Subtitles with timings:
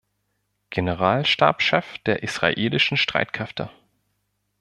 [0.71, 3.69] Generalstabschef der Israelischen Streitkräfte.